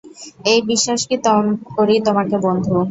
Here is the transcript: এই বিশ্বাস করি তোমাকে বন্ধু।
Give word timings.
এই 0.45 0.59
বিশ্বাস 0.69 0.99
করি 1.71 1.95
তোমাকে 2.07 2.35
বন্ধু। 2.45 2.73